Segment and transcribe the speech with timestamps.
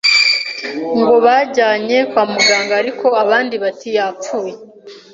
[0.99, 4.53] ngo banjyane kwa muganga ariko abandi bati yapfuye,